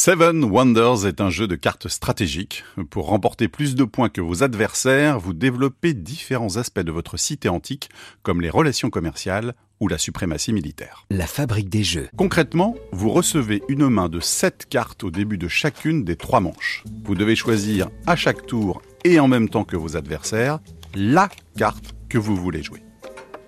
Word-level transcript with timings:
Seven 0.00 0.44
Wonders 0.44 1.06
est 1.06 1.20
un 1.20 1.28
jeu 1.28 1.48
de 1.48 1.56
cartes 1.56 1.88
stratégiques. 1.88 2.62
Pour 2.88 3.08
remporter 3.08 3.48
plus 3.48 3.74
de 3.74 3.82
points 3.82 4.08
que 4.08 4.20
vos 4.20 4.44
adversaires, 4.44 5.18
vous 5.18 5.32
développez 5.32 5.92
différents 5.92 6.56
aspects 6.56 6.78
de 6.78 6.92
votre 6.92 7.16
cité 7.16 7.48
antique, 7.48 7.90
comme 8.22 8.40
les 8.40 8.48
relations 8.48 8.90
commerciales 8.90 9.54
ou 9.80 9.88
la 9.88 9.98
suprématie 9.98 10.52
militaire. 10.52 11.04
La 11.10 11.26
fabrique 11.26 11.68
des 11.68 11.82
jeux. 11.82 12.08
Concrètement, 12.16 12.76
vous 12.92 13.10
recevez 13.10 13.60
une 13.68 13.88
main 13.88 14.08
de 14.08 14.20
7 14.20 14.68
cartes 14.70 15.02
au 15.02 15.10
début 15.10 15.36
de 15.36 15.48
chacune 15.48 16.04
des 16.04 16.14
trois 16.14 16.38
manches. 16.38 16.84
Vous 17.02 17.16
devez 17.16 17.34
choisir 17.34 17.88
à 18.06 18.14
chaque 18.14 18.46
tour 18.46 18.82
et 19.02 19.18
en 19.18 19.26
même 19.26 19.48
temps 19.48 19.64
que 19.64 19.76
vos 19.76 19.96
adversaires 19.96 20.60
la 20.94 21.28
carte 21.56 21.96
que 22.08 22.18
vous 22.18 22.36
voulez 22.36 22.62
jouer. 22.62 22.84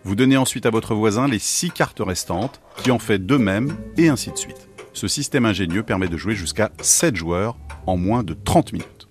Vous 0.02 0.16
donnez 0.16 0.36
ensuite 0.36 0.66
à 0.66 0.70
votre 0.70 0.96
voisin 0.96 1.28
les 1.28 1.38
6 1.38 1.70
cartes 1.70 2.00
restantes, 2.00 2.60
qui 2.82 2.90
en 2.90 2.98
fait 2.98 3.24
de 3.24 3.36
même, 3.36 3.76
et 3.96 4.08
ainsi 4.08 4.32
de 4.32 4.36
suite. 4.36 4.69
Ce 4.92 5.08
système 5.08 5.46
ingénieux 5.46 5.82
permet 5.82 6.08
de 6.08 6.16
jouer 6.16 6.34
jusqu'à 6.34 6.70
7 6.80 7.16
joueurs 7.16 7.56
en 7.86 7.96
moins 7.96 8.22
de 8.22 8.34
30 8.34 8.72
minutes. 8.72 9.08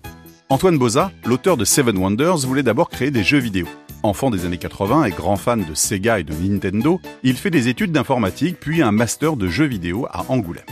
Antoine 0.49 0.77
Boza, 0.77 1.11
l'auteur 1.25 1.57
de 1.57 1.65
Seven 1.65 1.97
Wonders, 1.97 2.39
voulait 2.39 2.63
d'abord 2.63 2.89
créer 2.89 3.11
des 3.11 3.23
jeux 3.23 3.37
vidéo. 3.37 3.67
Enfant 4.01 4.31
des 4.31 4.45
années 4.45 4.57
80 4.57 5.05
et 5.05 5.11
grand 5.11 5.35
fan 5.35 5.63
de 5.63 5.73
Sega 5.73 6.19
et 6.19 6.23
de 6.23 6.33
Nintendo, 6.33 6.99
il 7.21 7.35
fait 7.35 7.51
des 7.51 7.67
études 7.67 7.91
d'informatique 7.91 8.57
puis 8.59 8.81
un 8.81 8.91
master 8.91 9.35
de 9.35 9.47
jeux 9.47 9.65
vidéo 9.65 10.07
à 10.09 10.25
Angoulême. 10.29 10.63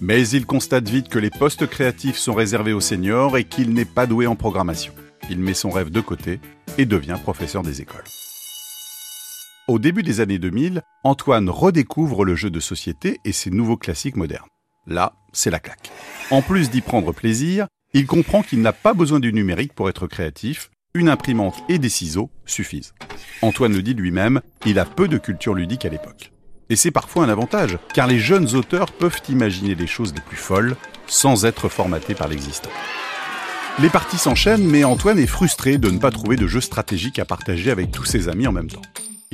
Mais 0.00 0.26
il 0.28 0.46
constate 0.46 0.88
vite 0.88 1.08
que 1.08 1.18
les 1.18 1.30
postes 1.30 1.66
créatifs 1.66 2.16
sont 2.16 2.34
réservés 2.34 2.72
aux 2.72 2.80
seniors 2.80 3.36
et 3.36 3.44
qu'il 3.44 3.72
n'est 3.72 3.84
pas 3.84 4.06
doué 4.06 4.26
en 4.26 4.34
programmation. 4.34 4.92
Il 5.30 5.38
met 5.38 5.54
son 5.54 5.70
rêve 5.70 5.90
de 5.90 6.00
côté 6.00 6.40
et 6.78 6.86
devient 6.86 7.18
professeur 7.22 7.62
des 7.62 7.80
écoles. 7.80 8.02
Au 9.68 9.78
début 9.78 10.02
des 10.02 10.18
années 10.18 10.40
2000, 10.40 10.82
Antoine 11.04 11.48
redécouvre 11.48 12.24
le 12.24 12.34
jeu 12.34 12.50
de 12.50 12.58
société 12.58 13.20
et 13.24 13.30
ses 13.30 13.50
nouveaux 13.50 13.76
classiques 13.76 14.16
modernes. 14.16 14.48
Là, 14.88 15.12
c'est 15.32 15.52
la 15.52 15.60
claque. 15.60 15.92
En 16.32 16.42
plus 16.42 16.68
d'y 16.68 16.80
prendre 16.80 17.12
plaisir, 17.12 17.68
il 17.94 18.06
comprend 18.06 18.42
qu'il 18.42 18.60
n'a 18.60 18.72
pas 18.72 18.92
besoin 18.92 19.20
du 19.20 19.32
numérique 19.32 19.72
pour 19.72 19.88
être 19.88 20.08
créatif, 20.08 20.70
une 20.94 21.08
imprimante 21.08 21.62
et 21.68 21.78
des 21.78 21.88
ciseaux 21.88 22.30
suffisent. 22.44 22.92
Antoine 23.40 23.72
le 23.72 23.82
dit 23.82 23.94
lui-même, 23.94 24.40
il 24.66 24.80
a 24.80 24.84
peu 24.84 25.06
de 25.06 25.16
culture 25.16 25.54
ludique 25.54 25.84
à 25.84 25.90
l'époque. 25.90 26.32
Et 26.68 26.74
c'est 26.74 26.90
parfois 26.90 27.24
un 27.24 27.28
avantage, 27.28 27.78
car 27.94 28.08
les 28.08 28.18
jeunes 28.18 28.56
auteurs 28.56 28.90
peuvent 28.90 29.22
imaginer 29.28 29.76
les 29.76 29.86
choses 29.86 30.12
les 30.12 30.22
plus 30.22 30.36
folles 30.36 30.74
sans 31.06 31.44
être 31.44 31.68
formatés 31.68 32.16
par 32.16 32.26
l'existant. 32.26 32.70
Les 33.78 33.90
parties 33.90 34.18
s'enchaînent, 34.18 34.66
mais 34.66 34.82
Antoine 34.82 35.20
est 35.20 35.26
frustré 35.26 35.78
de 35.78 35.88
ne 35.88 35.98
pas 35.98 36.10
trouver 36.10 36.34
de 36.34 36.48
jeu 36.48 36.60
stratégique 36.60 37.20
à 37.20 37.24
partager 37.24 37.70
avec 37.70 37.92
tous 37.92 38.04
ses 38.04 38.28
amis 38.28 38.48
en 38.48 38.52
même 38.52 38.68
temps. 38.68 38.82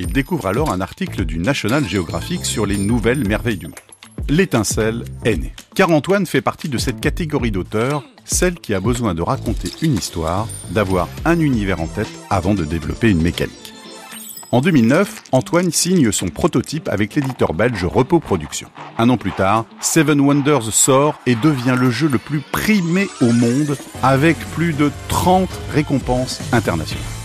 Il 0.01 0.07
découvre 0.07 0.47
alors 0.47 0.71
un 0.71 0.79
article 0.79 1.25
du 1.25 1.39
National 1.39 1.85
Geographic 1.85 2.45
sur 2.45 2.65
les 2.65 2.77
nouvelles 2.77 3.27
merveilles 3.27 3.57
du 3.57 3.67
monde. 3.67 3.75
L'étincelle 4.29 5.03
est 5.25 5.35
née. 5.35 5.53
Car 5.75 5.91
Antoine 5.91 6.25
fait 6.25 6.39
partie 6.39 6.69
de 6.69 6.77
cette 6.77 7.01
catégorie 7.01 7.51
d'auteurs, 7.51 8.05
celle 8.23 8.55
qui 8.55 8.73
a 8.73 8.79
besoin 8.79 9.13
de 9.13 9.21
raconter 9.21 9.69
une 9.81 9.95
histoire, 9.95 10.47
d'avoir 10.69 11.09
un 11.25 11.37
univers 11.41 11.81
en 11.81 11.87
tête 11.87 12.07
avant 12.29 12.53
de 12.53 12.63
développer 12.63 13.09
une 13.09 13.21
mécanique. 13.21 13.73
En 14.53 14.61
2009, 14.61 15.23
Antoine 15.33 15.69
signe 15.69 16.13
son 16.13 16.29
prototype 16.29 16.87
avec 16.87 17.15
l'éditeur 17.15 17.53
belge 17.53 17.83
Repos 17.83 18.21
Productions. 18.21 18.69
Un 18.97 19.09
an 19.09 19.17
plus 19.17 19.33
tard, 19.33 19.65
Seven 19.81 20.21
Wonders 20.21 20.71
sort 20.71 21.19
et 21.25 21.35
devient 21.35 21.75
le 21.77 21.91
jeu 21.91 22.07
le 22.07 22.19
plus 22.19 22.39
primé 22.39 23.09
au 23.19 23.33
monde 23.33 23.75
avec 24.01 24.37
plus 24.53 24.71
de 24.71 24.91
30 25.09 25.49
récompenses 25.73 26.39
internationales. 26.53 27.18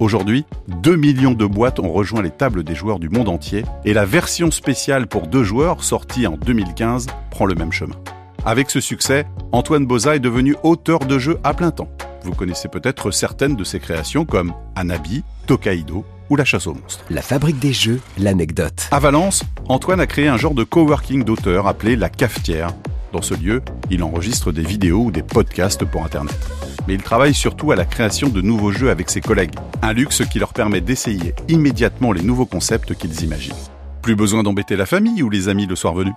Aujourd'hui, 0.00 0.44
2 0.68 0.96
millions 0.96 1.34
de 1.34 1.46
boîtes 1.46 1.78
ont 1.78 1.92
rejoint 1.92 2.22
les 2.22 2.30
tables 2.30 2.64
des 2.64 2.74
joueurs 2.74 2.98
du 2.98 3.08
monde 3.08 3.28
entier 3.28 3.64
et 3.84 3.92
la 3.92 4.04
version 4.04 4.50
spéciale 4.50 5.06
pour 5.06 5.28
deux 5.28 5.44
joueurs 5.44 5.84
sortie 5.84 6.26
en 6.26 6.36
2015 6.36 7.06
prend 7.30 7.46
le 7.46 7.54
même 7.54 7.72
chemin. 7.72 7.94
Avec 8.44 8.70
ce 8.70 8.80
succès, 8.80 9.24
Antoine 9.52 9.86
Boza 9.86 10.16
est 10.16 10.20
devenu 10.20 10.56
auteur 10.64 10.98
de 10.98 11.18
jeux 11.18 11.38
à 11.44 11.54
plein 11.54 11.70
temps. 11.70 11.88
Vous 12.24 12.32
connaissez 12.32 12.68
peut-être 12.68 13.10
certaines 13.10 13.54
de 13.54 13.64
ses 13.64 13.78
créations 13.78 14.24
comme 14.24 14.52
Anabi, 14.74 15.22
Tokaido 15.46 16.04
ou 16.28 16.36
La 16.36 16.44
chasse 16.44 16.66
aux 16.66 16.74
monstres. 16.74 17.04
La 17.10 17.22
fabrique 17.22 17.58
des 17.58 17.72
jeux, 17.72 18.00
l'anecdote. 18.18 18.88
À 18.90 18.98
Valence, 18.98 19.44
Antoine 19.68 20.00
a 20.00 20.06
créé 20.06 20.26
un 20.26 20.38
genre 20.38 20.54
de 20.54 20.64
coworking 20.64 21.22
d'auteurs 21.22 21.68
appelé 21.68 21.96
la 21.96 22.08
cafetière. 22.08 22.70
Dans 23.14 23.22
ce 23.22 23.34
lieu, 23.34 23.62
il 23.90 24.02
enregistre 24.02 24.50
des 24.50 24.64
vidéos 24.64 25.04
ou 25.04 25.10
des 25.12 25.22
podcasts 25.22 25.84
pour 25.84 26.04
Internet 26.04 26.36
mais 26.86 26.94
il 26.94 27.02
travaille 27.02 27.32
surtout 27.32 27.72
à 27.72 27.76
la 27.76 27.84
création 27.84 28.28
de 28.28 28.40
nouveaux 28.42 28.72
jeux 28.72 28.90
avec 28.90 29.08
ses 29.08 29.20
collègues, 29.20 29.54
un 29.82 29.92
luxe 29.92 30.22
qui 30.30 30.38
leur 30.38 30.52
permet 30.52 30.80
d'essayer 30.80 31.34
immédiatement 31.48 32.12
les 32.12 32.22
nouveaux 32.22 32.44
concepts 32.44 32.94
qu'ils 32.94 33.22
imaginent. 33.22 33.54
Plus 34.02 34.16
besoin 34.16 34.42
d'embêter 34.42 34.76
la 34.76 34.84
famille 34.84 35.22
ou 35.22 35.30
les 35.30 35.48
amis 35.48 35.66
le 35.66 35.76
soir 35.76 35.94
venu? 35.94 36.12